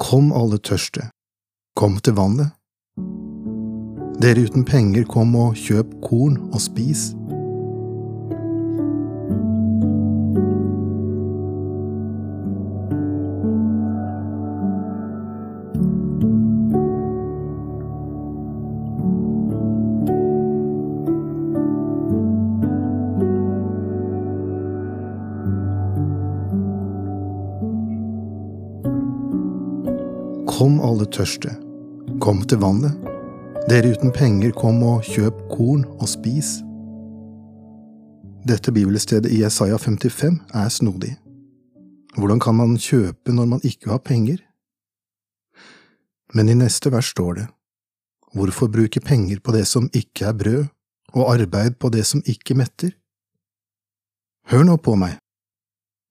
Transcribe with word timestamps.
Kom, 0.00 0.32
alle 0.32 0.56
tørste, 0.58 1.10
kom 1.76 1.98
til 2.00 2.14
vannet. 2.16 2.54
Dere 4.20 4.46
uten 4.48 4.64
penger, 4.64 5.04
kom 5.04 5.34
og 5.36 5.58
kjøp 5.60 5.92
korn 6.04 6.38
og 6.54 6.62
spis. 6.64 7.10
Kom, 30.60 30.74
alle 30.84 31.06
tørste, 31.08 31.54
kom 32.20 32.42
til 32.44 32.58
vannet. 32.60 32.92
Dere 33.70 33.94
uten 33.94 34.10
penger, 34.12 34.50
kom 34.52 34.82
og 34.84 35.06
kjøp 35.08 35.38
korn 35.48 35.86
og 35.94 36.04
spis. 36.10 36.50
Dette 38.44 38.68
bibelstedet 38.76 39.32
i 39.32 39.38
Jesaja 39.40 39.78
55 39.80 40.36
er 40.60 40.68
snodig. 40.68 41.14
Hvordan 42.12 42.44
kan 42.44 42.58
man 42.58 42.76
kjøpe 42.76 43.32
når 43.32 43.48
man 43.54 43.64
ikke 43.64 43.88
har 43.88 44.04
penger? 44.04 44.42
Men 46.36 46.52
i 46.52 46.58
neste 46.60 46.92
vers 46.92 47.08
står 47.14 47.38
det, 47.38 47.46
Hvorfor 48.36 48.68
bruke 48.68 49.00
penger 49.00 49.40
på 49.40 49.56
det 49.56 49.64
som 49.64 49.88
ikke 49.96 50.28
er 50.28 50.36
brød, 50.42 50.64
og 51.16 51.38
arbeid 51.38 51.80
på 51.80 51.88
det 51.88 52.04
som 52.04 52.20
ikke 52.28 52.58
metter? 52.60 52.92
Hør 54.52 54.68
nå 54.68 54.76
på 54.76 54.92
meg, 54.92 55.16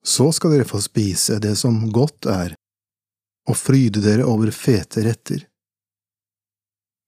så 0.01 0.31
skal 0.33 0.57
dere 0.57 0.65
få 0.65 0.81
spise 0.81 1.37
det 1.37 1.53
som 1.61 1.85
godt 1.93 2.25
er, 2.25 2.57
og 3.49 3.57
fryde 3.57 4.03
dere 4.03 4.27
over 4.29 4.51
fete 4.53 5.03
retter. 5.05 5.45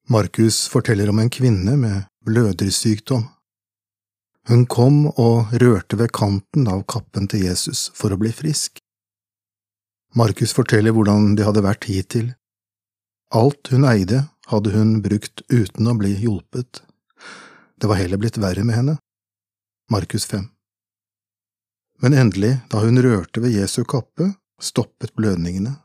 Markus 0.09 0.65
forteller 0.67 1.09
om 1.11 1.21
en 1.21 1.29
kvinne 1.29 1.77
med 1.77 2.07
blødersykdom. 2.25 3.27
Hun 4.49 4.65
kom 4.65 5.05
og 5.11 5.53
rørte 5.61 5.99
ved 5.99 6.11
kanten 6.17 6.65
av 6.67 6.81
kappen 6.89 7.29
til 7.29 7.45
Jesus 7.45 7.89
for 7.95 8.13
å 8.13 8.17
bli 8.19 8.31
frisk. 8.33 8.81
Markus 10.17 10.51
forteller 10.57 10.91
hvordan 10.91 11.35
det 11.37 11.45
hadde 11.47 11.63
vært 11.63 11.87
hittil. 11.87 12.33
Alt 13.31 13.69
hun 13.71 13.85
eide, 13.87 14.25
hadde 14.51 14.73
hun 14.73 14.97
brukt 15.05 15.45
uten 15.47 15.87
å 15.87 15.93
bli 15.95 16.11
hjulpet. 16.19 16.81
Det 17.79 17.87
var 17.87 18.01
heller 18.01 18.19
blitt 18.19 18.41
verre 18.41 18.65
med 18.67 18.75
henne. 18.75 18.97
Markus 19.93 20.25
5. 20.27 20.49
Men 22.01 22.17
endelig, 22.17 22.57
da 22.73 22.81
hun 22.83 22.99
rørte 22.99 23.39
ved 23.43 23.55
Jesu 23.55 23.85
kappe, 23.85 24.33
stoppet 24.59 25.13
blødningene. 25.15 25.77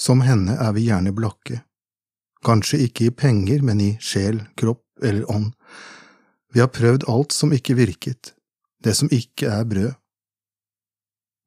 Som 0.00 0.22
henne 0.24 0.56
er 0.56 0.72
vi 0.72 0.86
gjerne 0.88 1.12
blakke. 1.12 1.60
Kanskje 2.44 2.80
ikke 2.86 3.10
i 3.10 3.12
penger, 3.12 3.60
men 3.60 3.80
i 3.84 3.90
sjel, 4.00 4.40
kropp 4.56 5.04
eller 5.04 5.28
ånd. 5.30 5.50
Vi 6.52 6.62
har 6.62 6.72
prøvd 6.72 7.04
alt 7.08 7.36
som 7.36 7.52
ikke 7.52 7.76
virket, 7.76 8.32
det 8.80 8.96
som 8.96 9.10
ikke 9.12 9.50
er 9.52 9.66
brød. 9.68 9.92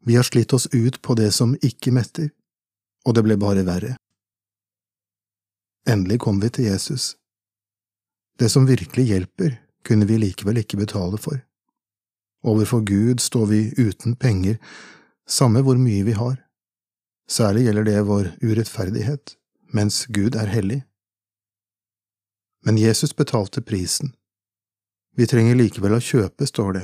Vi 0.05 0.15
har 0.15 0.27
slitt 0.27 0.53
oss 0.53 0.67
ut 0.73 1.01
på 1.01 1.15
det 1.17 1.31
som 1.33 1.55
ikke 1.63 1.95
metter, 1.95 2.29
og 3.07 3.15
det 3.17 3.23
ble 3.25 3.39
bare 3.41 3.65
verre. 3.65 3.95
Endelig 5.89 6.19
kom 6.23 6.39
vi 6.43 6.51
til 6.53 6.69
Jesus. 6.69 7.15
Det 8.39 8.51
som 8.51 8.67
virkelig 8.67 9.07
hjelper, 9.09 9.57
kunne 9.83 10.05
vi 10.07 10.19
likevel 10.21 10.61
ikke 10.61 10.77
betale 10.77 11.17
for. 11.17 11.41
Overfor 12.43 12.83
Gud 12.85 13.19
står 13.19 13.45
vi 13.49 13.61
uten 13.77 14.15
penger, 14.15 14.59
samme 15.27 15.63
hvor 15.63 15.79
mye 15.79 16.03
vi 16.03 16.15
har. 16.15 16.42
Særlig 17.29 17.67
gjelder 17.67 17.88
det 17.88 18.02
vår 18.07 18.31
urettferdighet, 18.43 19.35
mens 19.73 20.05
Gud 20.11 20.35
er 20.35 20.52
hellig. 20.52 20.81
Men 22.65 22.77
Jesus 22.77 23.15
betalte 23.15 23.61
prisen. 23.61 24.13
Vi 25.15 25.27
trenger 25.30 25.55
likevel 25.55 25.95
å 25.98 26.03
kjøpe, 26.03 26.48
står 26.48 26.73
det. 26.77 26.83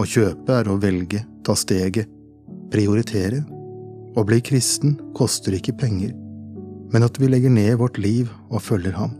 Å 0.00 0.06
kjøpe 0.06 0.56
er 0.56 0.68
å 0.70 0.78
velge, 0.80 1.22
ta 1.46 1.56
steget, 1.58 2.10
prioritere. 2.72 3.44
Å 4.16 4.24
bli 4.26 4.40
kristen 4.42 4.96
koster 5.14 5.54
ikke 5.54 5.76
penger, 5.78 6.14
men 6.90 7.06
at 7.06 7.20
vi 7.20 7.30
legger 7.30 7.52
ned 7.54 7.76
vårt 7.78 8.00
liv 8.02 8.30
og 8.50 8.62
følger 8.64 8.96
ham. 8.98 9.14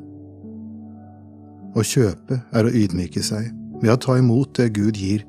Å 1.78 1.84
kjøpe 1.87 2.41
er 2.50 2.66
å 2.66 2.75
ydmyke 2.75 3.22
seg 3.22 3.53
ved 3.81 3.93
å 3.94 4.00
ta 4.03 4.19
imot 4.19 4.56
det 4.59 4.72
Gud 4.75 4.99
gir, 4.99 5.22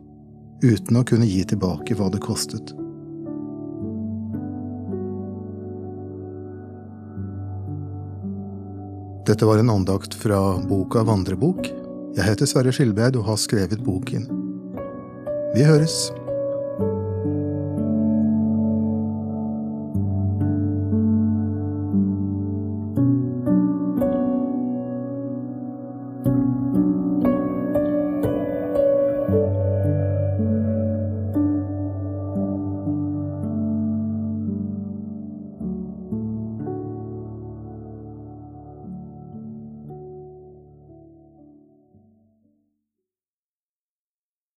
uten 0.65 0.97
å 0.97 1.05
kunne 1.05 1.29
gi 1.29 1.43
tilbake 1.45 1.97
hva 1.97 2.09
det 2.13 2.23
kostet. 2.25 2.73
Dette 9.25 9.45
var 9.45 9.57
en 9.57 9.69
andakt 9.69 10.13
fra 10.17 10.57
boka 10.57 11.03
Vandrebok. 11.03 11.67
Jeg 12.17 12.25
heter 12.25 12.49
Sverre 12.49 12.73
Skilbreid 12.73 13.19
og 13.19 13.27
har 13.29 13.37
skrevet 13.37 13.83
boken. 13.85 14.25
Vi 15.53 15.67
høres! 15.67 16.09